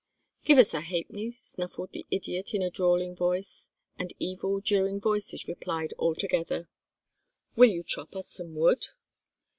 [0.43, 3.69] "Give us a ha'penny," snuffled the idiot in a drawling voice,
[3.99, 6.67] and evil, jeering voices replied all together:
[7.55, 8.83] "Will you chop up some wood?"